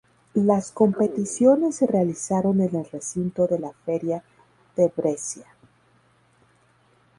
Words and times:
Las 0.33 0.71
competiciones 0.71 1.75
se 1.75 1.85
realizaron 1.85 2.59
en 2.61 2.75
el 2.75 2.85
recinto 2.91 3.45
de 3.45 3.59
la 3.59 3.71
Feria 3.85 4.23
de 4.75 4.87
Brescia. 4.87 5.45